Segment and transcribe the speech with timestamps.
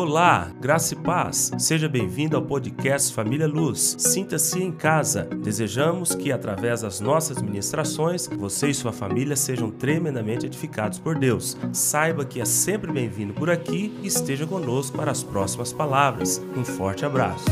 [0.00, 1.50] Olá, graça e paz.
[1.58, 3.96] Seja bem-vindo ao podcast Família Luz.
[3.98, 5.24] Sinta-se em casa.
[5.24, 11.56] Desejamos que, através das nossas ministrações, você e sua família sejam tremendamente edificados por Deus.
[11.72, 16.38] Saiba que é sempre bem-vindo por aqui e esteja conosco para as próximas palavras.
[16.56, 17.46] Um forte abraço.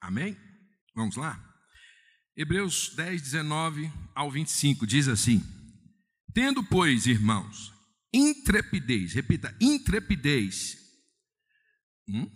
[0.00, 0.34] Amém?
[0.96, 1.38] Vamos lá?
[2.34, 5.44] Hebreus 10, 19 ao 25 diz assim:
[6.32, 7.70] Tendo, pois, irmãos,
[8.14, 10.79] intrepidez, repita, intrepidez
[12.08, 12.28] Hum?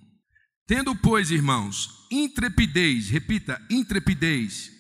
[0.66, 4.70] Tendo, pois, irmãos, intrepidez, repita, intrepidez,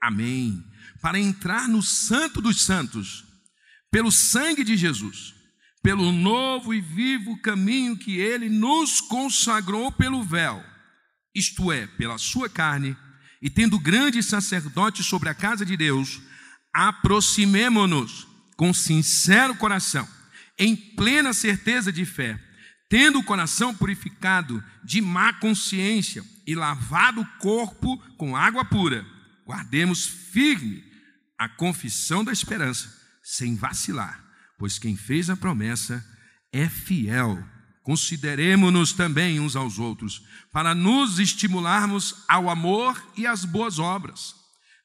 [0.00, 0.62] amém,
[1.00, 3.24] para entrar no Santo dos Santos,
[3.90, 5.34] pelo sangue de Jesus,
[5.82, 10.64] pelo novo e vivo caminho que ele nos consagrou pelo véu,
[11.34, 12.96] isto é, pela sua carne,
[13.42, 16.20] e tendo grande sacerdote sobre a casa de Deus,
[16.72, 20.08] aproximemo-nos com sincero coração,
[20.56, 22.40] em plena certeza de fé
[22.88, 29.04] tendo o coração purificado de má consciência e lavado o corpo com água pura,
[29.46, 30.84] guardemos firme
[31.38, 32.92] a confissão da esperança,
[33.22, 34.22] sem vacilar,
[34.58, 36.04] pois quem fez a promessa
[36.52, 37.42] é fiel.
[37.82, 44.34] Consideremos-nos também uns aos outros, para nos estimularmos ao amor e às boas obras.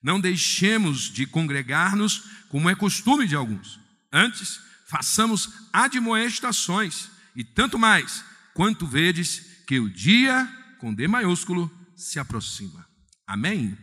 [0.01, 3.79] Não deixemos de congregar-nos, como é costume de alguns.
[4.11, 8.21] Antes, façamos admoestações e tanto mais,
[8.53, 10.45] quanto vedes que o dia,
[10.77, 12.85] com D maiúsculo, se aproxima.
[13.25, 13.77] Amém?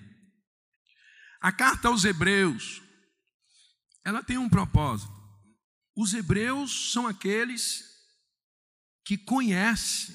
[1.40, 2.82] A carta aos Hebreus,
[4.04, 5.10] ela tem um propósito.
[5.96, 7.82] Os hebreus são aqueles
[9.02, 10.14] que conhecem,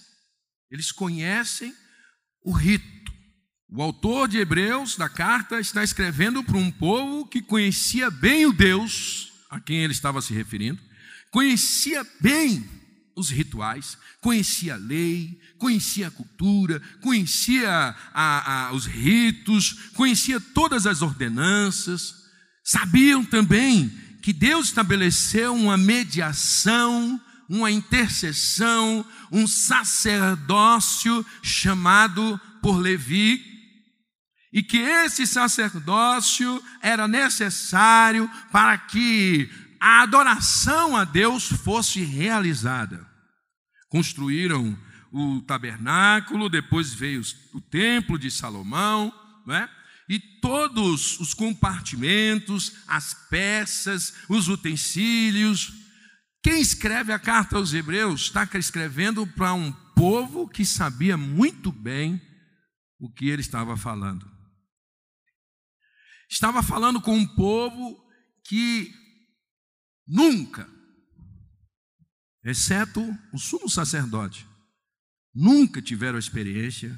[0.69, 1.75] eles conhecem
[2.43, 3.11] o rito.
[3.67, 8.53] O autor de Hebreus, da carta, está escrevendo para um povo que conhecia bem o
[8.53, 10.79] Deus a quem ele estava se referindo,
[11.31, 12.80] conhecia bem
[13.15, 20.87] os rituais, conhecia a lei, conhecia a cultura, conhecia a, a, os ritos, conhecia todas
[20.87, 22.15] as ordenanças,
[22.63, 23.89] sabiam também
[24.21, 27.19] que Deus estabeleceu uma mediação,
[27.49, 33.51] uma intercessão, um sacerdócio chamado por Levi,
[34.53, 39.49] e que esse sacerdócio era necessário para que
[39.79, 43.10] a adoração a Deus fosse realizada.
[43.91, 44.75] Construíram
[45.11, 47.21] o tabernáculo, depois veio
[47.53, 49.13] o templo de Salomão,
[49.45, 49.69] não é?
[50.09, 55.71] e todos os compartimentos, as peças, os utensílios.
[56.41, 62.19] Quem escreve a carta aos Hebreus está escrevendo para um povo que sabia muito bem
[62.99, 64.25] o que ele estava falando.
[66.29, 68.01] Estava falando com um povo
[68.43, 68.93] que
[70.07, 70.69] Nunca,
[72.43, 74.47] exceto o sumo sacerdote,
[75.33, 76.97] nunca tiveram a experiência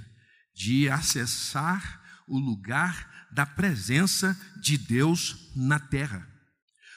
[0.56, 6.28] de acessar o lugar da presença de Deus na terra.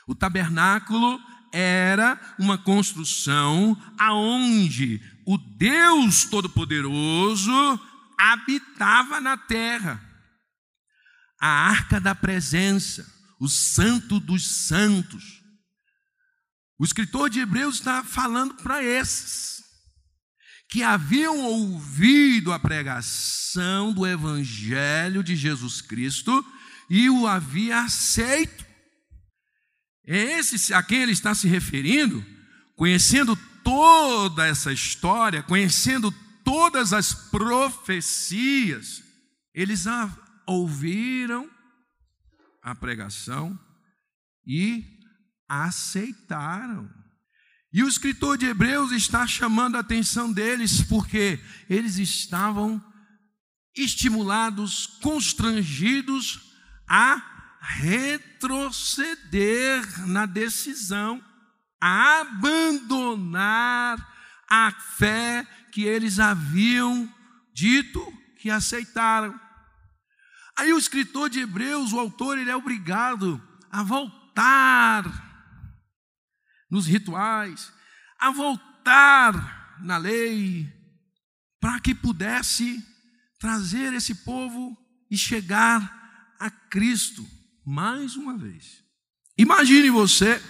[0.06, 1.18] O tabernáculo
[1.52, 7.80] era uma construção aonde o Deus Todo-Poderoso
[8.18, 10.02] habitava na terra.
[11.40, 13.06] A arca da presença,
[13.40, 15.42] o santo dos santos.
[16.78, 19.64] O escritor de Hebreus está falando para esses
[20.68, 26.44] que haviam ouvido a pregação do Evangelho de Jesus Cristo
[26.90, 28.64] e o havia aceito.
[30.06, 32.24] É esse a quem ele está se referindo,
[32.76, 36.12] conhecendo toda essa história, conhecendo
[36.44, 39.02] todas as profecias,
[39.54, 40.14] eles a
[40.46, 41.50] ouviram
[42.62, 43.58] a pregação
[44.46, 44.95] e
[45.48, 46.90] aceitaram.
[47.72, 52.82] E o escritor de Hebreus está chamando a atenção deles porque eles estavam
[53.76, 56.40] estimulados, constrangidos
[56.88, 57.20] a
[57.60, 58.88] retroceder
[60.08, 61.22] na decisão,
[61.80, 63.98] a abandonar
[64.48, 67.12] a fé que eles haviam
[67.52, 68.00] dito
[68.38, 69.38] que aceitaram.
[70.56, 73.38] Aí o escritor de Hebreus, o autor, ele é obrigado
[73.70, 75.25] a voltar
[76.70, 77.72] nos rituais,
[78.18, 80.72] a voltar na lei,
[81.60, 82.82] para que pudesse
[83.38, 84.76] trazer esse povo
[85.10, 87.26] e chegar a Cristo
[87.64, 88.82] mais uma vez.
[89.38, 90.40] Imagine você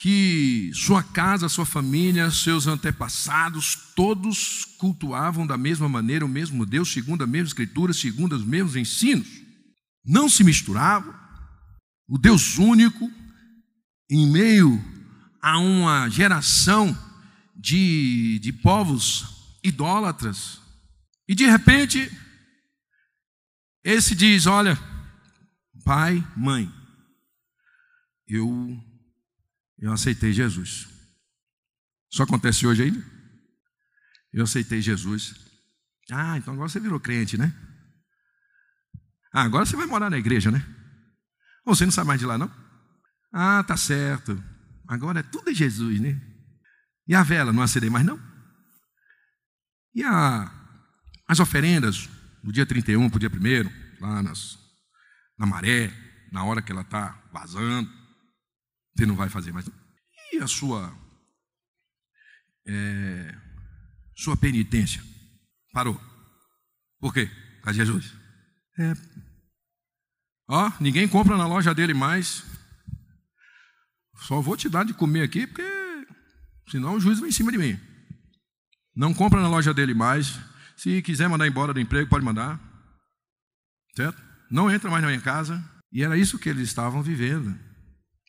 [0.00, 6.92] que sua casa, sua família, seus antepassados, todos cultuavam da mesma maneira o mesmo Deus,
[6.92, 9.28] segundo a mesma Escritura, segundo os mesmos ensinos.
[10.04, 11.14] Não se misturavam.
[12.06, 13.10] O Deus único,
[14.08, 14.82] em meio
[15.40, 16.96] a uma geração
[17.54, 20.60] de, de povos idólatras.
[21.26, 22.10] E de repente,
[23.84, 24.78] esse diz: Olha,
[25.84, 26.72] pai, mãe,
[28.26, 28.82] eu,
[29.78, 30.88] eu aceitei Jesus.
[32.10, 33.04] Isso acontece hoje ainda?
[34.32, 35.34] Eu aceitei Jesus.
[36.10, 37.54] Ah, então agora você virou crente, né?
[39.32, 40.64] Ah, agora você vai morar na igreja, né?
[41.64, 42.50] Ou você não sai mais de lá, não?
[43.30, 44.42] Ah, tá certo.
[44.88, 46.18] Agora é tudo de Jesus, né?
[47.06, 48.18] E a vela, não acendei mais, não?
[49.94, 50.50] E a,
[51.26, 52.08] as oferendas,
[52.42, 54.58] do dia 31 para o dia 1 lá nas,
[55.38, 55.92] na maré,
[56.32, 57.90] na hora que ela está vazando,
[58.96, 59.68] você não vai fazer mais.
[60.32, 60.96] E a sua,
[62.66, 63.34] é,
[64.16, 65.02] sua penitência?
[65.72, 66.00] Parou.
[66.98, 67.26] Por quê?
[67.26, 68.14] Por causa de Jesus.
[68.78, 68.94] É.
[70.48, 72.42] Ó, ninguém compra na loja dele mais.
[74.20, 75.62] Só vou te dar de comer aqui, porque
[76.70, 77.78] senão o juiz vai em cima de mim.
[78.94, 80.38] Não compra na loja dele mais.
[80.76, 82.60] Se quiser mandar embora do emprego, pode mandar.
[83.94, 84.20] Certo?
[84.50, 85.62] Não entra mais na minha casa.
[85.92, 87.56] E era isso que eles estavam vivendo.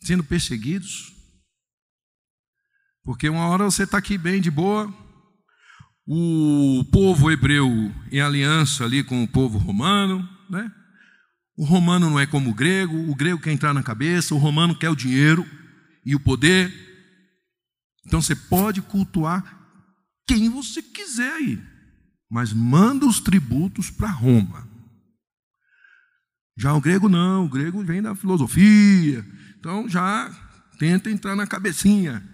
[0.04, 1.12] Sendo perseguidos.
[3.04, 4.94] Porque uma hora você está aqui bem de boa.
[6.06, 7.68] O povo hebreu
[8.12, 10.72] em aliança ali com o povo romano, né?
[11.58, 14.76] O romano não é como o grego, o grego quer entrar na cabeça, o romano
[14.76, 15.46] quer o dinheiro
[16.10, 16.74] e o poder.
[18.04, 19.44] Então você pode cultuar
[20.28, 21.62] quem você quiser aí,
[22.28, 24.68] mas manda os tributos para Roma.
[26.58, 29.24] Já o grego não, o grego vem da filosofia,
[29.60, 30.32] então já
[30.80, 32.28] tenta entrar na cabecinha.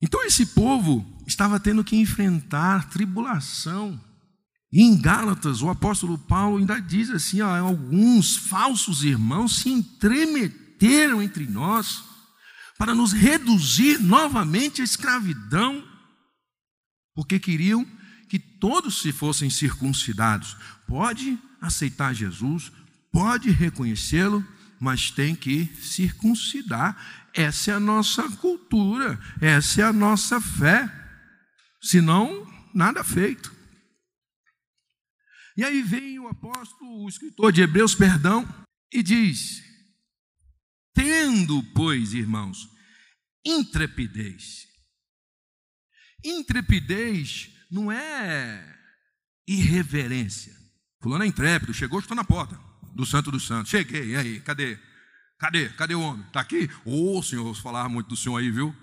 [0.00, 4.00] Então esse povo estava tendo que enfrentar tribulação.
[4.72, 11.20] E em Gálatas, o apóstolo Paulo ainda diz assim: ó, alguns falsos irmãos se entremeteram
[11.20, 12.15] entre nós
[12.78, 15.96] para nos reduzir novamente à escravidão
[17.16, 17.82] porque queriam
[18.28, 20.54] que todos se fossem circuncidados.
[20.86, 22.70] Pode aceitar Jesus,
[23.10, 24.46] pode reconhecê-lo,
[24.78, 26.94] mas tem que circuncidar.
[27.32, 30.92] Essa é a nossa cultura, essa é a nossa fé.
[31.80, 33.54] Senão, nada feito.
[35.56, 38.46] E aí vem o apóstolo, o escritor de Hebreus, perdão,
[38.92, 39.62] e diz:
[40.96, 42.68] Tendo, pois, irmãos,
[43.44, 44.66] intrepidez,
[46.26, 48.76] Intrepidez não é
[49.46, 50.52] irreverência.
[51.00, 52.58] Fulano é intrépido, chegou, estou na porta
[52.94, 53.70] do Santo dos Santos.
[53.70, 54.76] Cheguei, e aí, cadê?
[55.38, 55.68] Cadê?
[55.68, 56.26] Cadê o homem?
[56.26, 56.68] Está aqui?
[56.84, 58.74] Ô, oh, senhor, falava muito do senhor aí, viu?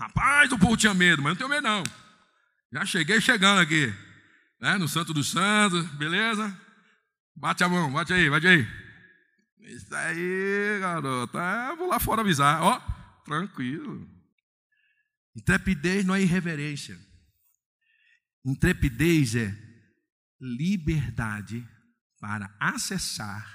[0.00, 1.84] Rapaz, o povo tinha medo, mas não tenho medo não.
[2.72, 3.92] Já cheguei chegando aqui,
[4.60, 6.56] né, no Santo dos Santos, beleza?
[7.36, 8.66] Bate a mão, bate aí, bate aí.
[9.68, 11.36] Isso aí, garoto.
[11.36, 12.62] Ah, vou lá fora avisar.
[12.62, 12.80] Ó,
[13.22, 14.08] tranquilo.
[15.36, 16.98] Intrepidez não é irreverência.
[18.42, 19.54] Intrepidez é
[20.40, 21.68] liberdade
[22.18, 23.46] para acessar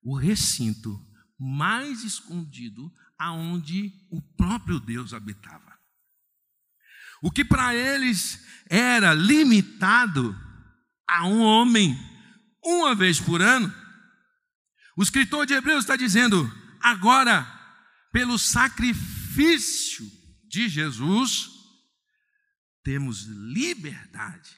[0.00, 0.96] o recinto
[1.36, 5.76] mais escondido aonde o próprio Deus habitava.
[7.20, 10.38] O que para eles era limitado
[11.04, 11.98] a um homem
[12.62, 13.74] uma vez por ano,
[14.98, 17.46] o escritor de Hebreus está dizendo: agora,
[18.10, 20.04] pelo sacrifício
[20.48, 21.50] de Jesus,
[22.82, 24.50] temos liberdade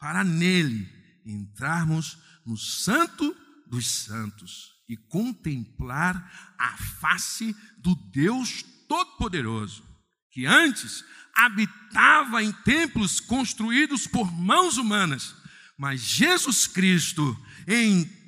[0.00, 0.90] para nele
[1.24, 3.36] entrarmos no Santo
[3.68, 9.84] dos Santos e contemplar a face do Deus Todo-Poderoso,
[10.32, 15.36] que antes habitava em templos construídos por mãos humanas,
[15.78, 18.21] mas Jesus Cristo entrou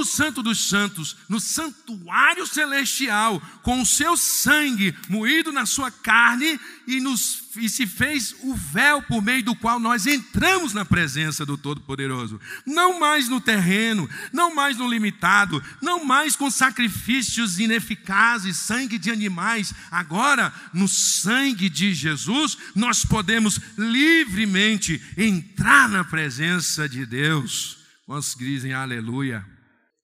[0.00, 6.58] no Santo dos Santos, no santuário celestial, com o seu sangue moído na sua carne
[6.86, 11.44] e, nos, e se fez o véu por meio do qual nós entramos na presença
[11.44, 12.40] do Todo-Poderoso.
[12.64, 19.10] Não mais no terreno, não mais no limitado, não mais com sacrifícios ineficazes, sangue de
[19.10, 19.74] animais.
[19.90, 27.78] Agora, no sangue de Jesus, nós podemos livremente entrar na presença de Deus.
[28.06, 29.49] Quantos dizem aleluia?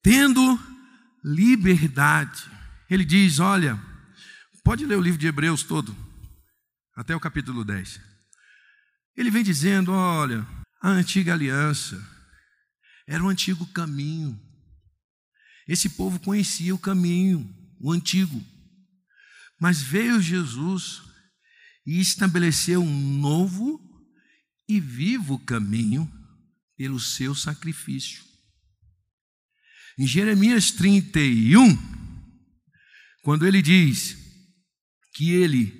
[0.09, 0.57] Tendo
[1.21, 2.49] liberdade.
[2.89, 3.77] Ele diz: olha,
[4.63, 5.93] pode ler o livro de Hebreus todo,
[6.95, 7.99] até o capítulo 10.
[9.17, 10.47] Ele vem dizendo: olha,
[10.81, 12.01] a antiga aliança
[13.05, 14.39] era o antigo caminho.
[15.67, 18.41] Esse povo conhecia o caminho, o antigo.
[19.59, 21.01] Mas veio Jesus
[21.85, 23.77] e estabeleceu um novo
[24.69, 26.09] e vivo caminho
[26.77, 28.26] pelo seu sacrifício.
[29.99, 31.75] Em Jeremias 31,
[33.23, 34.15] quando ele diz
[35.15, 35.73] que ele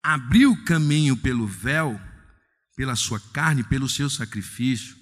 [0.00, 2.00] abriu o caminho pelo véu,
[2.76, 4.96] pela sua carne, pelo seu sacrifício,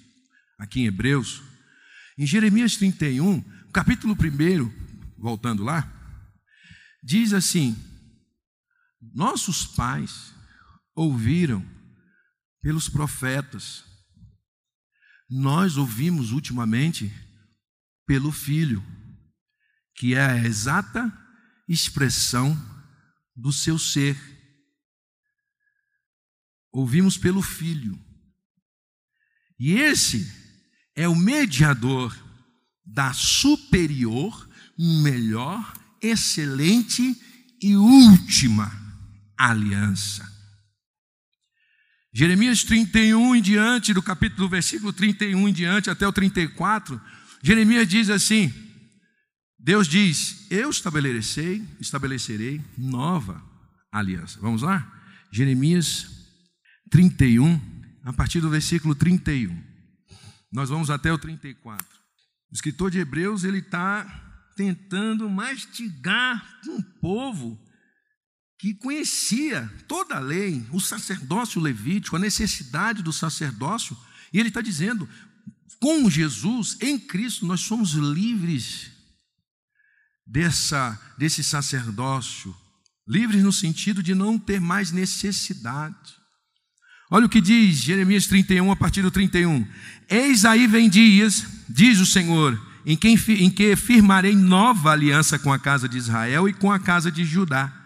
[0.57, 1.43] aqui em Hebreus.
[2.17, 5.87] Em Jeremias 31, capítulo 1, voltando lá,
[7.03, 7.77] diz assim:
[9.13, 10.33] Nossos pais
[10.95, 11.63] ouviram
[12.59, 13.85] pelos profetas,
[15.29, 17.13] nós ouvimos ultimamente
[18.07, 18.83] pelo Filho,
[19.93, 21.13] que é a exata
[21.67, 22.57] expressão
[23.35, 24.17] do seu ser.
[26.71, 27.99] Ouvimos pelo Filho.
[29.59, 30.31] E esse
[30.95, 32.15] é o mediador
[32.85, 37.15] da superior, melhor, excelente
[37.61, 38.71] e última
[39.35, 40.25] aliança.
[42.13, 46.99] Jeremias 31 em diante, do capítulo, do versículo 31 em diante até o 34,
[47.41, 48.53] Jeremias diz assim:
[49.59, 53.43] Deus diz: Eu estabelecerei, estabelecerei nova
[53.91, 54.39] aliança.
[54.39, 54.93] Vamos lá?
[55.31, 56.07] Jeremias
[56.89, 57.59] 31,
[58.03, 59.61] a partir do versículo 31.
[60.51, 61.85] Nós vamos até o 34.
[62.49, 64.05] O escritor de Hebreus ele está
[64.55, 67.59] tentando mastigar um povo
[68.59, 73.95] que conhecia toda a lei, o sacerdócio levítico, a necessidade do sacerdócio,
[74.33, 75.07] e ele está dizendo:
[75.79, 78.91] com Jesus, em Cristo, nós somos livres
[80.25, 82.55] dessa, desse sacerdócio,
[83.07, 86.15] livres no sentido de não ter mais necessidade.
[87.09, 89.65] Olha o que diz Jeremias 31, a partir do 31.
[90.09, 95.53] Eis aí vem dias, diz o Senhor, em que, em que firmarei nova aliança com
[95.53, 97.77] a casa de Israel e com a casa de Judá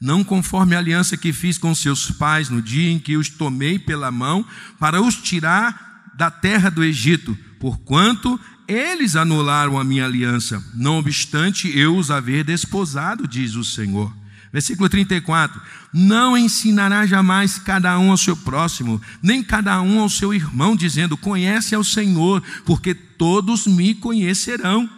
[0.00, 3.78] não conforme a aliança que fiz com seus pais no dia em que os tomei
[3.78, 4.46] pela mão
[4.78, 5.87] para os tirar
[6.18, 12.42] da terra do Egito, porquanto eles anularam a minha aliança, não obstante eu os haver
[12.42, 14.12] desposado, diz o Senhor.
[14.52, 15.62] Versículo 34:
[15.94, 21.16] Não ensinará jamais cada um ao seu próximo, nem cada um ao seu irmão, dizendo:
[21.16, 24.90] Conhece ao Senhor, porque todos me conhecerão,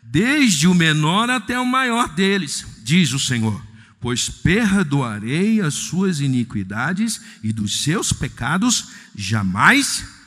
[0.00, 3.60] desde o menor até o maior deles, diz o Senhor.
[4.00, 10.19] Pois perdoarei as suas iniquidades e dos seus pecados jamais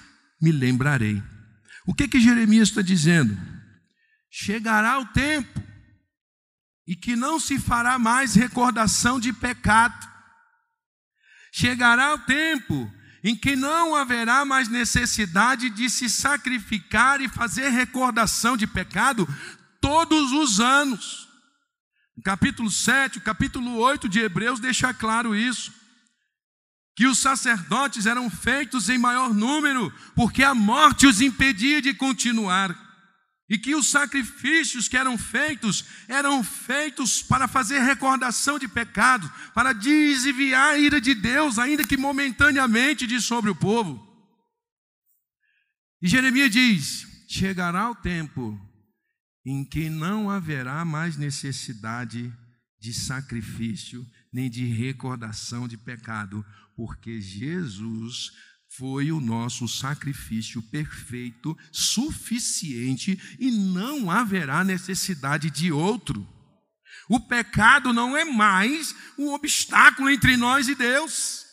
[0.44, 1.24] me lembrarei.
[1.88, 3.38] O que que Jeremias está dizendo?
[4.30, 5.64] Chegará o tempo
[6.86, 10.06] e que não se fará mais recordação de pecado.
[11.50, 12.92] Chegará o tempo
[13.24, 19.26] em que não haverá mais necessidade de se sacrificar e fazer recordação de pecado
[19.80, 21.26] todos os anos.
[22.18, 25.83] O capítulo 7, o capítulo 8 de Hebreus deixa claro isso.
[26.96, 32.78] Que os sacerdotes eram feitos em maior número, porque a morte os impedia de continuar.
[33.50, 39.74] E que os sacrifícios que eram feitos eram feitos para fazer recordação de pecado, para
[39.74, 44.02] desviar a ira de Deus, ainda que momentaneamente, de sobre o povo.
[46.02, 48.60] E Jeremias diz: chegará o tempo
[49.46, 52.34] em que não haverá mais necessidade
[52.80, 56.44] de sacrifício nem de recordação de pecado,
[56.76, 58.32] porque Jesus
[58.78, 66.28] foi o nosso sacrifício perfeito, suficiente e não haverá necessidade de outro.
[67.08, 71.46] O pecado não é mais um obstáculo entre nós e Deus,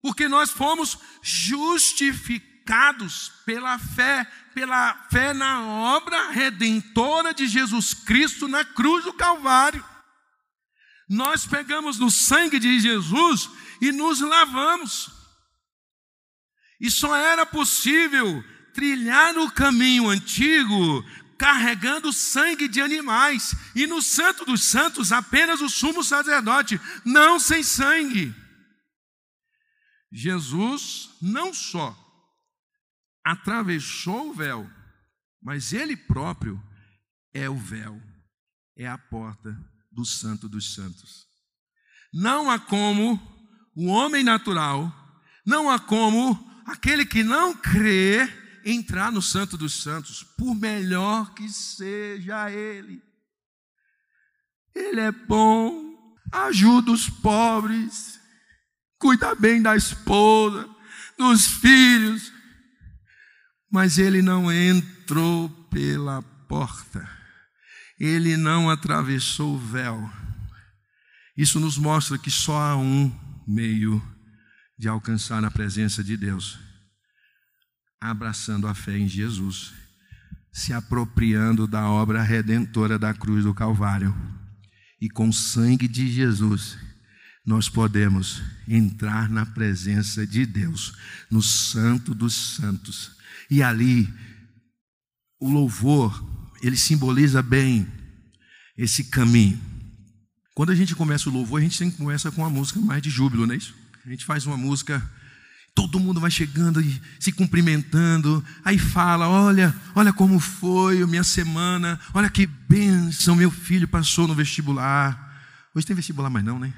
[0.00, 8.64] porque nós fomos justificados pela fé pela fé na obra redentora de Jesus Cristo na
[8.64, 9.84] cruz do Calvário.
[11.08, 15.10] Nós pegamos no sangue de Jesus e nos lavamos.
[16.80, 18.42] E só era possível
[18.72, 21.04] trilhar no caminho antigo
[21.42, 27.64] carregando sangue de animais, e no Santo dos Santos apenas o sumo sacerdote, não sem
[27.64, 28.32] sangue.
[30.12, 31.98] Jesus não só
[33.24, 34.70] atravessou o véu,
[35.42, 36.62] mas ele próprio
[37.34, 38.00] é o véu,
[38.76, 39.58] é a porta
[39.92, 41.26] do Santo dos Santos.
[42.12, 43.20] Não há como
[43.74, 44.92] o homem natural,
[45.46, 48.28] não há como aquele que não crê
[48.64, 53.02] entrar no Santo dos Santos, por melhor que seja ele.
[54.74, 58.20] Ele é bom, ajuda os pobres,
[58.98, 60.68] cuida bem da esposa,
[61.18, 62.32] dos filhos,
[63.70, 67.08] mas ele não entrou pela porta,
[68.06, 70.10] ele não atravessou o véu.
[71.36, 73.14] Isso nos mostra que só há um
[73.46, 74.02] meio
[74.76, 76.58] de alcançar a presença de Deus:
[78.00, 79.72] abraçando a fé em Jesus,
[80.52, 84.12] se apropriando da obra redentora da cruz do Calvário,
[85.00, 86.76] e com o sangue de Jesus,
[87.46, 90.92] nós podemos entrar na presença de Deus,
[91.30, 93.12] no Santo dos Santos.
[93.48, 94.12] E ali,
[95.38, 97.86] o louvor, ele simboliza bem
[98.78, 99.60] esse caminho.
[100.54, 103.10] Quando a gente começa o louvor, a gente sempre começa com uma música mais de
[103.10, 103.74] júbilo, não é isso?
[104.04, 105.02] A gente faz uma música,
[105.74, 111.98] todo mundo vai chegando e se cumprimentando, aí fala: Olha, olha como foi minha semana,
[112.12, 115.30] olha que bênção, meu filho passou no vestibular.
[115.74, 116.72] Hoje tem vestibular, mas não, né?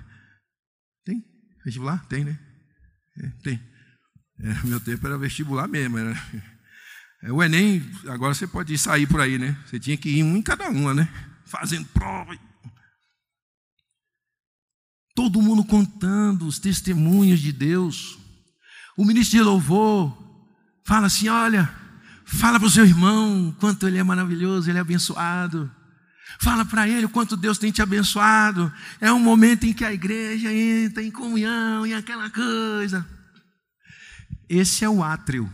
[1.04, 1.24] Tem?
[1.64, 2.04] Vestibular?
[2.06, 2.38] Tem, né?
[3.18, 3.60] É, tem.
[4.40, 5.98] É, meu tempo era vestibular mesmo.
[5.98, 6.53] Era...
[7.24, 9.56] É, o Enem, agora você pode sair por aí, né?
[9.64, 11.08] Você tinha que ir um em cada uma, né?
[11.46, 12.38] Fazendo prova.
[15.14, 18.18] Todo mundo contando os testemunhos de Deus.
[18.94, 20.14] O ministro de louvor
[20.84, 21.74] fala assim: olha,
[22.26, 25.74] fala para o seu irmão quanto ele é maravilhoso, ele é abençoado.
[26.42, 28.70] Fala para ele o quanto Deus tem te abençoado.
[29.00, 33.06] É um momento em que a igreja entra em comunhão e aquela coisa.
[34.46, 35.50] Esse é o átrio.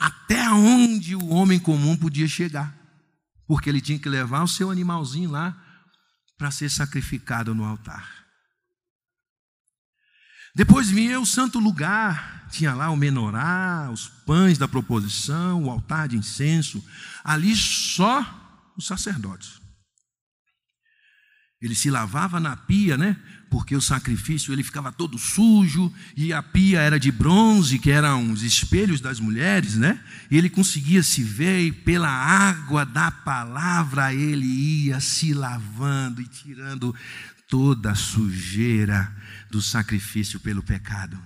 [0.00, 2.74] Até onde o homem comum podia chegar.
[3.46, 5.54] Porque ele tinha que levar o seu animalzinho lá
[6.38, 8.08] para ser sacrificado no altar.
[10.54, 16.08] Depois vinha o santo lugar, tinha lá o menorá, os pães da proposição, o altar
[16.08, 16.82] de incenso.
[17.22, 18.24] Ali só
[18.76, 19.60] os sacerdotes.
[21.60, 23.20] Ele se lavava na pia, né?
[23.50, 28.32] Porque o sacrifício ele ficava todo sujo e a pia era de bronze, que eram
[28.32, 30.00] os espelhos das mulheres, né?
[30.30, 36.28] E ele conseguia se ver e pela água da palavra ele ia se lavando e
[36.28, 36.94] tirando
[37.48, 39.12] toda a sujeira
[39.50, 41.20] do sacrifício pelo pecado.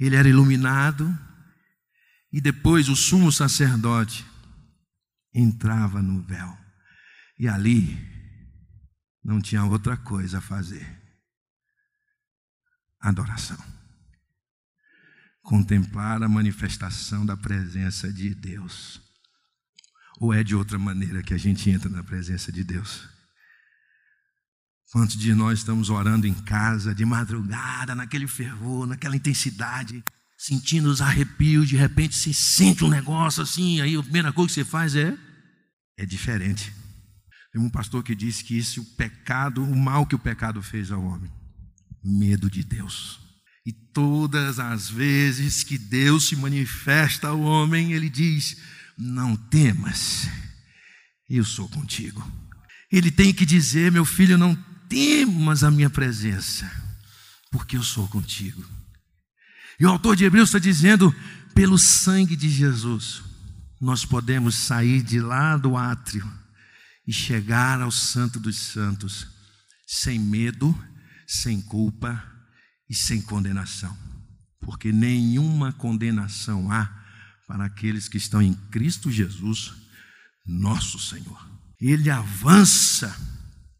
[0.00, 1.16] Ele era iluminado
[2.32, 4.24] e depois o sumo sacerdote
[5.34, 6.58] entrava no véu.
[7.38, 8.21] E ali
[9.22, 11.00] não tinha outra coisa a fazer.
[13.00, 13.58] Adoração.
[15.42, 19.00] Contemplar a manifestação da presença de Deus.
[20.18, 23.08] Ou é de outra maneira que a gente entra na presença de Deus?
[24.92, 30.04] Quantos de nós estamos orando em casa, de madrugada, naquele fervor, naquela intensidade?
[30.42, 34.54] sentindo os arrepios, de repente você sente um negócio assim, aí a primeira coisa que
[34.54, 35.16] você faz é
[35.96, 36.74] é diferente.
[37.52, 40.90] Tem um pastor que disse que esse o pecado, o mal que o pecado fez
[40.90, 41.30] ao homem,
[42.02, 43.20] medo de Deus.
[43.66, 48.56] E todas as vezes que Deus se manifesta ao homem, ele diz:
[48.96, 50.26] "Não temas,
[51.28, 52.26] eu sou contigo".
[52.90, 54.56] Ele tem que dizer: "Meu filho, não
[54.88, 56.70] temas a minha presença,
[57.50, 58.64] porque eu sou contigo".
[59.78, 61.14] E o autor de Hebreus está dizendo:
[61.54, 63.22] pelo sangue de Jesus,
[63.78, 66.41] nós podemos sair de lá do átrio
[67.06, 69.26] e chegar ao Santo dos Santos
[69.86, 70.76] sem medo,
[71.26, 72.22] sem culpa
[72.88, 73.96] e sem condenação,
[74.60, 76.90] porque nenhuma condenação há
[77.46, 79.72] para aqueles que estão em Cristo Jesus,
[80.46, 81.50] nosso Senhor.
[81.80, 83.14] Ele avança,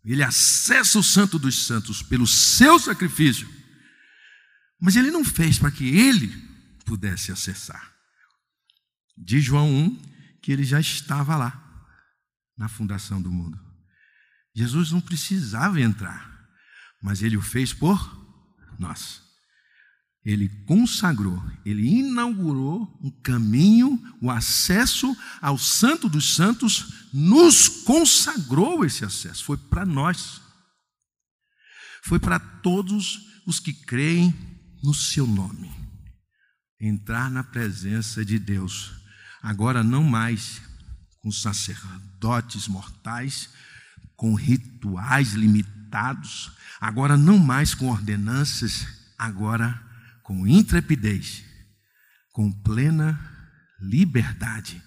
[0.05, 3.63] ele acessa o Santo dos Santos pelo seu sacrifício
[4.83, 6.27] mas ele não fez para que ele
[6.85, 7.95] pudesse acessar.
[9.17, 11.62] Diz João 1 que ele já estava lá,
[12.63, 13.59] na fundação do mundo.
[14.55, 16.49] Jesus não precisava entrar,
[17.03, 17.99] mas ele o fez por
[18.79, 19.21] nós.
[20.25, 29.05] Ele consagrou, ele inaugurou um caminho, o acesso ao Santo dos Santos, nos consagrou esse
[29.05, 30.41] acesso, foi para nós.
[32.05, 34.33] Foi para todos os que creem
[34.85, 35.69] no seu nome.
[36.81, 38.93] Entrar na presença de Deus.
[39.43, 40.63] Agora não mais
[41.23, 43.49] com sacerdotes mortais,
[44.17, 49.81] com rituais limitados, agora não mais com ordenanças, agora
[50.23, 51.45] com intrepidez,
[52.33, 53.19] com plena
[53.81, 54.83] liberdade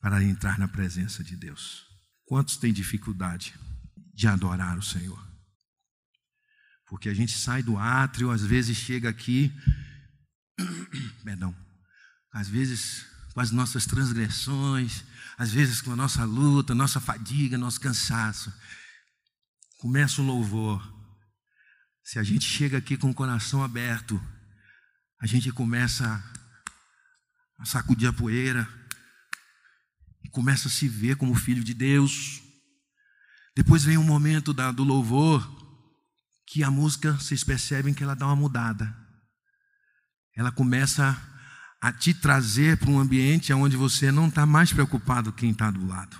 [0.00, 1.86] para entrar na presença de Deus.
[2.24, 3.54] Quantos têm dificuldade
[4.14, 5.26] de adorar o Senhor?
[6.88, 9.52] Porque a gente sai do átrio, às vezes chega aqui,
[11.22, 11.54] perdão,
[12.32, 15.04] às vezes com as nossas transgressões,
[15.38, 18.52] às vezes com a nossa luta, nossa fadiga, nosso cansaço.
[19.78, 20.82] Começa o louvor.
[22.02, 24.20] Se a gente chega aqui com o coração aberto,
[25.20, 26.20] a gente começa
[27.56, 28.68] a sacudir a poeira
[30.24, 32.42] e começa a se ver como filho de Deus.
[33.54, 35.46] Depois vem um momento da, do louvor,
[36.46, 38.92] que a música, vocês percebem que ela dá uma mudada.
[40.34, 41.16] Ela começa
[41.80, 45.70] a te trazer para um ambiente onde você não está mais preocupado com quem está
[45.70, 46.16] do lado.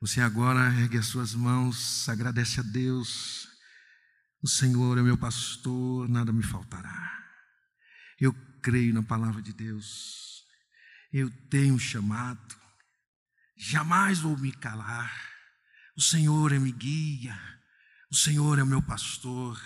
[0.00, 3.48] Você agora ergue as suas mãos, agradece a Deus.
[4.42, 7.18] O Senhor é meu pastor, nada me faltará.
[8.20, 10.44] Eu creio na palavra de Deus.
[11.12, 12.56] Eu tenho chamado.
[13.56, 15.12] Jamais vou me calar.
[15.96, 17.36] O Senhor é me guia.
[18.10, 19.60] O Senhor é meu pastor.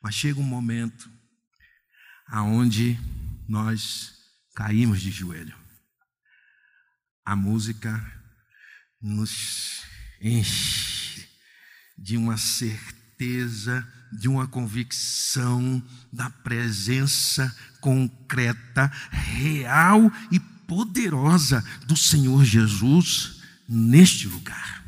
[0.00, 1.10] Mas chega um momento
[2.26, 2.98] aonde
[3.48, 4.14] nós
[4.54, 5.56] caímos de joelho.
[7.24, 7.92] A música
[9.00, 9.82] nos
[10.20, 11.28] enche
[11.96, 15.82] de uma certeza, de uma convicção
[16.12, 24.84] da presença concreta, real e poderosa do Senhor Jesus neste lugar.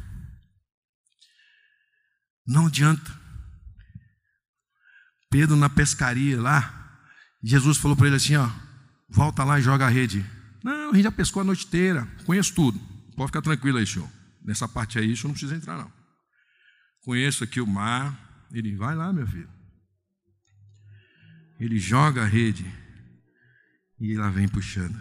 [2.46, 3.14] Não adianta.
[5.28, 6.85] Pedro na pescaria lá,
[7.46, 8.50] Jesus falou para ele assim: ó,
[9.08, 10.26] volta lá e joga a rede.
[10.64, 12.76] Não, a gente já pescou a noite inteira, conheço tudo.
[13.14, 14.10] Pode ficar tranquilo aí, senhor.
[14.42, 15.92] Nessa parte aí, senhor não precisa entrar, não.
[17.02, 18.48] Conheço aqui o mar.
[18.52, 19.48] Ele, vai lá, meu filho.
[21.60, 22.66] Ele joga a rede
[24.00, 25.00] e ela vem puxando.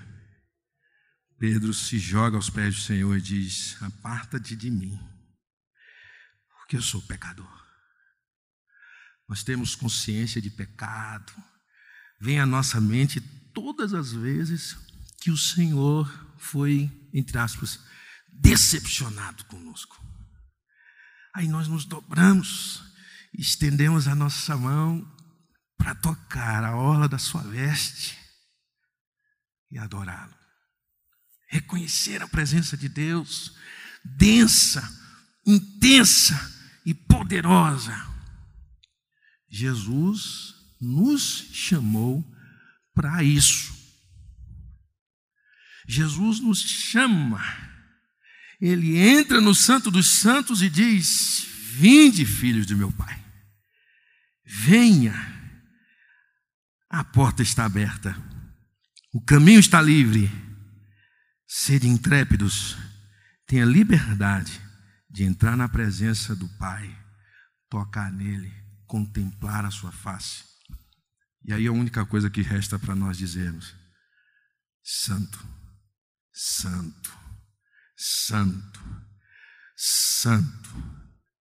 [1.40, 5.00] Pedro se joga aos pés do Senhor e diz: Aparta-te de mim,
[6.60, 7.66] porque eu sou pecador.
[9.28, 11.34] Nós temos consciência de pecado.
[12.20, 13.20] Vem à nossa mente
[13.54, 14.78] todas as vezes
[15.22, 17.80] que o Senhor foi, entre aspas,
[18.32, 20.04] decepcionado conosco.
[21.34, 22.84] Aí nós nos dobramos,
[23.34, 25.06] estendemos a nossa mão
[25.78, 28.18] para tocar a orla da sua veste
[29.70, 30.34] e adorá-lo.
[31.50, 33.56] Reconhecer a presença de Deus,
[34.04, 34.82] densa,
[35.46, 36.54] intensa
[36.86, 37.96] e poderosa.
[39.50, 42.24] Jesus nos chamou
[42.94, 43.74] para isso.
[45.88, 47.44] Jesus nos chama.
[48.60, 53.24] Ele entra no Santo dos Santos e diz: Vinde, filhos de meu Pai,
[54.44, 55.14] venha,
[56.90, 58.16] a porta está aberta,
[59.14, 60.32] o caminho está livre,
[61.46, 62.78] sede intrépidos,
[63.46, 64.62] tenha liberdade
[65.10, 66.98] de entrar na presença do Pai,
[67.70, 68.54] tocar nele,
[68.88, 70.55] contemplar a sua face.
[71.48, 73.76] E aí a única coisa que resta para nós dizermos:
[74.84, 75.40] Santo,
[76.34, 77.26] Santo
[77.96, 78.80] Santo,
[79.76, 80.84] Santo,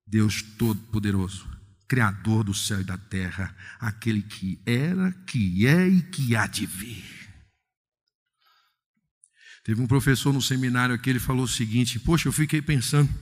[0.07, 1.49] Deus Todo-Poderoso,
[1.89, 6.65] Criador do céu e da terra, aquele que era, que é e que há de
[6.65, 7.05] vir.
[9.65, 13.13] Teve um professor no seminário aqui, ele falou o seguinte: Poxa, eu fiquei pensando,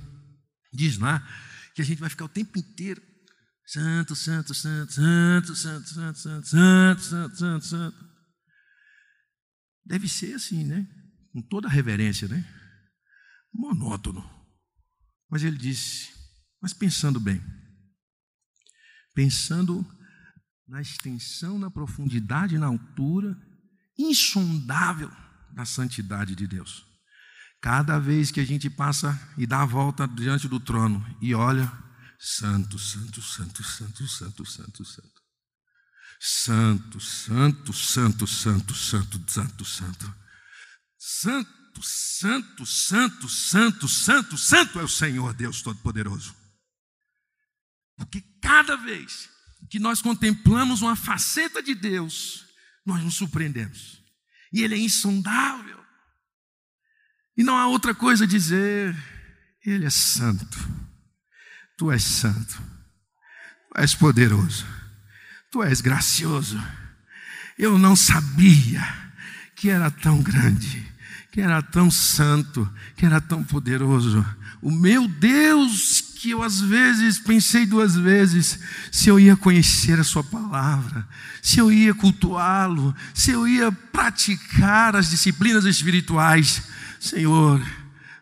[0.73, 1.27] diz lá,
[1.75, 3.01] que a gente vai ficar o tempo inteiro
[3.73, 8.05] Santo, santo, santo, santo, santo, santo, santo, santo, santo, santo, santo.
[9.85, 10.87] Deve ser assim, né?
[11.33, 12.45] Com toda a reverência, né?
[13.53, 14.29] monótono.
[15.29, 16.11] Mas ele disse,
[16.61, 17.43] mas pensando bem,
[19.15, 19.87] pensando
[20.67, 23.37] na extensão, na profundidade, na altura
[23.99, 25.11] insondável
[25.53, 26.87] da santidade de Deus.
[27.61, 31.71] Cada vez que a gente passa e dá a volta diante do trono e olha,
[32.23, 35.23] santo, santo, santo, santo, santo, santo, santo.
[36.21, 40.15] Santo, santo, santo, santo, santo, santo, santo.
[40.99, 46.35] Santo santo, santo, santo, santo, santo é o Senhor Deus Todo-Poderoso.
[47.97, 49.29] Porque cada vez
[49.69, 52.47] que nós contemplamos uma faceta de Deus,
[52.85, 54.03] nós nos surpreendemos.
[54.53, 55.83] E Ele é insondável.
[57.37, 58.95] E não há outra coisa a dizer.
[59.65, 60.59] Ele é santo.
[61.83, 62.63] Tu és santo.
[63.69, 64.65] Tu és poderoso.
[65.51, 66.63] Tu és gracioso.
[67.59, 68.87] Eu não sabia
[69.57, 70.93] que era tão grande
[71.33, 74.25] que era tão santo, que era tão poderoso.
[74.61, 78.59] O meu Deus, que eu às vezes pensei duas vezes
[78.93, 81.09] se eu ia conhecer a Sua palavra,
[81.41, 86.65] se eu ia cultuá-lo, se eu ia praticar as disciplinas espirituais.
[87.01, 87.61] Senhor,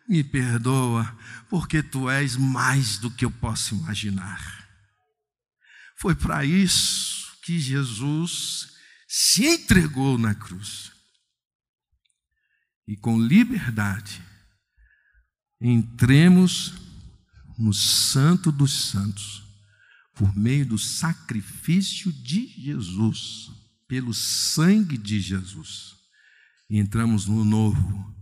[0.09, 1.13] me perdoa,
[1.51, 4.69] porque Tu és mais do que eu posso imaginar.
[5.99, 8.71] Foi para isso que Jesus
[9.09, 10.93] se entregou na cruz
[12.87, 14.23] e com liberdade
[15.61, 16.73] entremos
[17.59, 19.43] no Santo dos Santos
[20.15, 23.51] por meio do sacrifício de Jesus,
[23.87, 25.95] pelo sangue de Jesus.
[26.69, 28.15] E entramos no novo,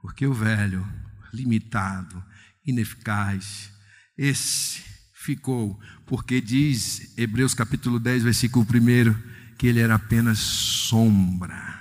[0.00, 0.86] porque o velho,
[1.32, 2.24] limitado,
[2.70, 3.70] ineficaz,
[4.16, 4.82] esse
[5.14, 11.80] ficou, porque diz Hebreus capítulo 10, versículo 1, que ele era apenas sombra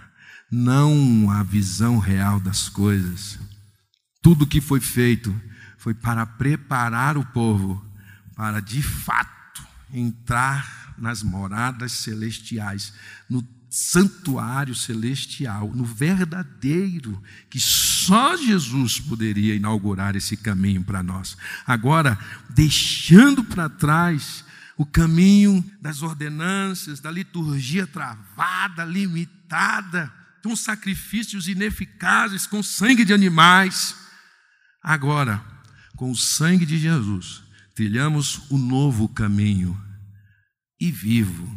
[0.52, 3.40] não a visão real das coisas.
[4.22, 5.40] Tudo que foi feito
[5.78, 7.86] foi para preparar o povo
[8.36, 12.94] para de fato entrar nas moradas celestiais,
[13.30, 17.60] no santuário celestial, no verdadeiro, que
[18.10, 21.38] só Jesus poderia inaugurar esse caminho para nós.
[21.64, 22.18] Agora,
[22.50, 24.44] deixando para trás
[24.76, 30.12] o caminho das ordenanças, da liturgia travada, limitada,
[30.44, 33.96] com sacrifícios ineficazes, com sangue de animais.
[34.82, 35.40] Agora,
[35.96, 37.44] com o sangue de Jesus,
[37.76, 39.80] trilhamos o novo caminho
[40.82, 41.48] e vivo,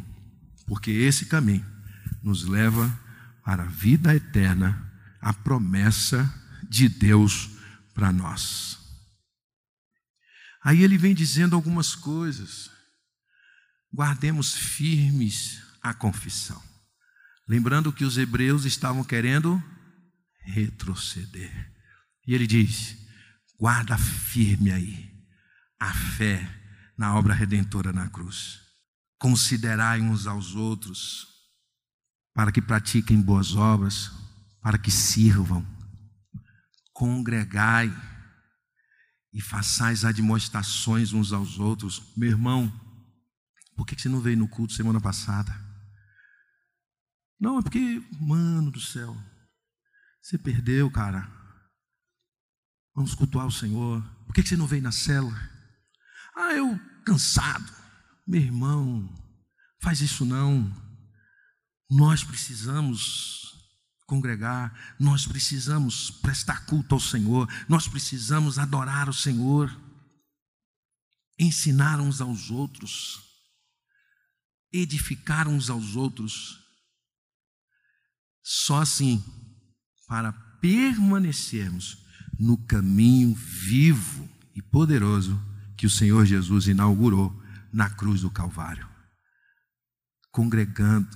[0.67, 1.65] porque esse caminho
[2.23, 2.93] nos leva
[3.43, 6.42] para a vida eterna, a promessa
[6.73, 7.51] de Deus
[7.93, 8.79] para nós.
[10.65, 12.71] Aí ele vem dizendo algumas coisas.
[13.93, 16.63] Guardemos firmes a confissão.
[17.47, 19.63] Lembrando que os hebreus estavam querendo
[20.41, 21.71] retroceder.
[22.27, 22.97] E ele diz:
[23.59, 25.13] guarda firme aí
[25.79, 26.49] a fé
[26.97, 28.61] na obra redentora na cruz.
[29.19, 31.27] Considerai uns aos outros
[32.33, 34.11] para que pratiquem boas obras,
[34.63, 35.72] para que sirvam.
[37.03, 37.91] Congregai
[39.33, 42.01] e façais admoestações uns aos outros.
[42.17, 42.73] Meu irmão,
[43.75, 45.53] por que você não veio no culto semana passada?
[47.41, 49.17] Não, é porque, mano do céu,
[50.23, 51.29] você perdeu, cara.
[52.95, 54.01] Vamos cultuar o Senhor.
[54.25, 55.35] Por que você não veio na cela?
[56.37, 57.73] Ah, eu cansado.
[58.25, 59.13] Meu irmão,
[59.81, 60.73] faz isso não.
[61.91, 63.52] Nós precisamos
[64.13, 69.75] congregar, nós precisamos prestar culto ao Senhor, nós precisamos adorar o Senhor,
[71.39, 73.23] ensinar uns aos outros,
[74.71, 76.59] edificar uns aos outros.
[78.43, 79.25] Só assim,
[80.07, 81.97] para permanecermos
[82.39, 85.41] no caminho vivo e poderoso
[85.75, 87.35] que o Senhor Jesus inaugurou
[87.73, 88.87] na cruz do Calvário.
[90.31, 91.09] Congregando,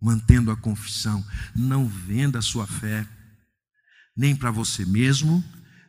[0.00, 3.06] mantendo a confissão, não venda a sua fé,
[4.16, 5.44] nem para você mesmo,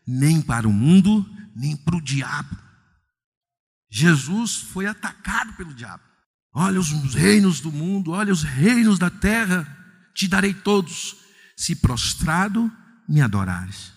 [0.06, 2.58] nem para o mundo, nem para o diabo.
[3.90, 6.04] Jesus foi atacado pelo diabo.
[6.54, 9.68] Olha os reinos do mundo, olha os reinos da terra,
[10.16, 11.16] te darei todos,
[11.56, 12.72] se prostrado
[13.08, 13.92] me adorares.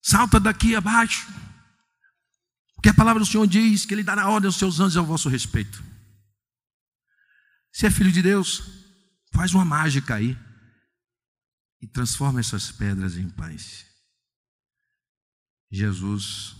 [0.00, 1.26] Salta daqui abaixo,
[2.74, 5.28] porque a palavra do Senhor diz que Ele dará ordem aos seus anjos ao vosso
[5.28, 5.91] respeito.
[7.72, 8.62] Se é filho de Deus,
[9.32, 10.38] faz uma mágica aí
[11.80, 13.86] e transforma essas pedras em pães.
[15.70, 16.54] Jesus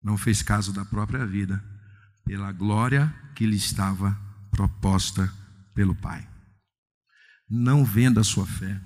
[0.00, 1.62] não fez caso da própria vida,
[2.24, 4.16] pela glória que lhe estava
[4.50, 5.32] proposta
[5.74, 6.28] pelo Pai.
[7.48, 8.80] Não venda a sua fé,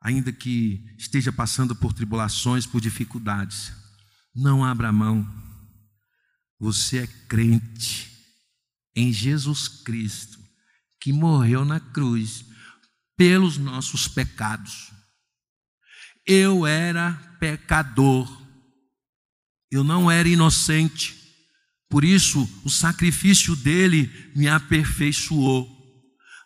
[0.00, 3.72] ainda que esteja passando por tribulações, por dificuldades,
[4.34, 5.26] não abra mão.
[6.58, 8.13] Você é crente
[8.94, 10.38] em Jesus Cristo,
[11.00, 12.44] que morreu na cruz
[13.16, 14.92] pelos nossos pecados.
[16.26, 18.26] Eu era pecador,
[19.70, 21.14] eu não era inocente,
[21.88, 25.70] por isso o sacrifício dele me aperfeiçoou.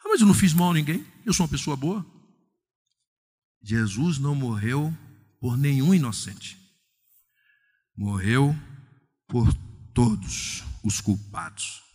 [0.04, 2.04] Ah, mas eu não fiz mal a ninguém, eu sou uma pessoa boa.
[3.62, 4.96] Jesus não morreu
[5.40, 6.58] por nenhum inocente,
[7.96, 8.56] morreu
[9.28, 9.52] por
[9.94, 11.88] todos os culpados.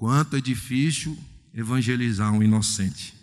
[0.00, 1.14] Quanto é difícil
[1.52, 3.14] evangelizar um inocente.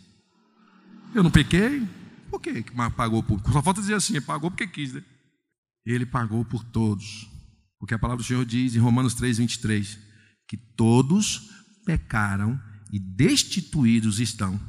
[1.12, 1.84] Eu não pequei?
[2.30, 2.40] Por?
[2.76, 3.42] Mas pagou por.
[3.52, 5.04] Só falta dizer assim, pagou porque quis, né?
[5.84, 7.28] Ele pagou por todos.
[7.80, 9.98] Porque a palavra do Senhor diz em Romanos 3, 23,
[10.48, 11.50] que todos
[11.84, 12.62] pecaram
[12.94, 14.62] e destituídos estão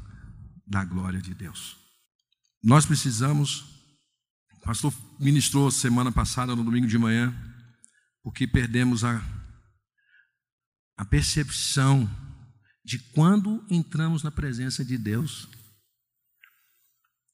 [0.66, 1.76] da glória de Deus.
[2.64, 3.84] Nós precisamos,
[4.54, 7.36] o pastor ministrou semana passada, no domingo de manhã,
[8.22, 9.22] porque perdemos a
[10.98, 12.10] a percepção
[12.84, 15.48] de quando entramos na presença de Deus.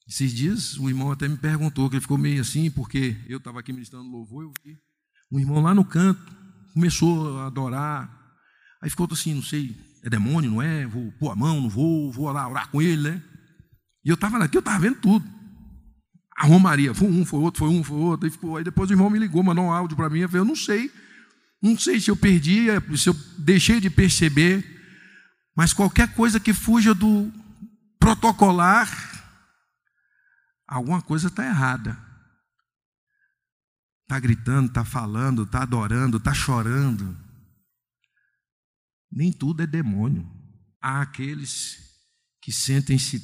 [0.07, 3.61] Esses dias o irmão até me perguntou, que ele ficou meio assim, porque eu estava
[3.61, 4.79] aqui ministrando louvor, eu vi
[5.33, 6.21] um irmão lá no canto,
[6.75, 8.37] começou a adorar,
[8.83, 10.87] aí ficou assim, não sei, é demônio, não é?
[10.87, 13.23] Vou pôr a mão, não vou, vou orar, orar com ele, né?
[14.05, 15.25] E eu estava aqui, eu estava vendo tudo.
[16.37, 18.93] A Romaria, foi um, foi outro, foi um, foi outro, aí, ficou, aí depois o
[18.93, 20.93] irmão me ligou, mandou um áudio para mim, eu falei, eu não sei
[21.65, 24.63] não sei se eu perdi, se eu deixei de perceber,
[25.57, 27.33] mas qualquer coisa que fuja do
[27.99, 28.87] protocolar,
[30.69, 31.99] alguma coisa está errada.
[34.03, 37.17] Está gritando, está falando, está adorando, está chorando.
[39.11, 40.31] Nem tudo é demônio.
[40.83, 41.79] Há aqueles
[42.43, 43.23] que sentem-se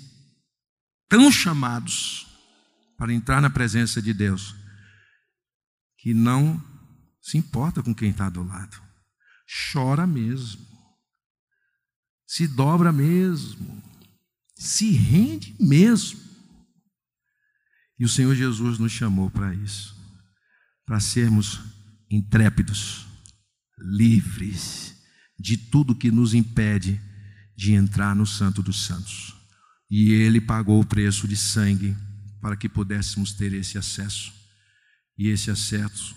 [1.11, 2.27] tão chamados
[2.97, 4.55] para entrar na presença de Deus,
[5.99, 6.80] que não
[7.21, 8.81] se importa com quem está do lado.
[9.73, 10.67] Chora mesmo.
[12.27, 13.83] Se dobra mesmo.
[14.55, 16.21] Se rende mesmo.
[17.99, 20.01] E o Senhor Jesus nos chamou para isso
[20.91, 21.61] para sermos
[22.11, 23.07] intrépidos,
[23.79, 24.97] livres
[25.39, 27.01] de tudo que nos impede
[27.57, 29.37] de entrar no Santo dos Santos.
[29.89, 31.97] E Ele pagou o preço de sangue
[32.41, 34.33] para que pudéssemos ter esse acesso.
[35.17, 36.17] E esse acesso,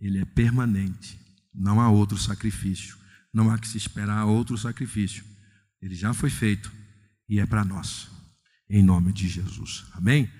[0.00, 1.18] ele é permanente.
[1.54, 2.96] Não há outro sacrifício.
[3.32, 5.24] Não há que se esperar outro sacrifício.
[5.80, 6.72] Ele já foi feito
[7.28, 8.08] e é para nós.
[8.68, 9.84] Em nome de Jesus.
[9.92, 10.30] Amém?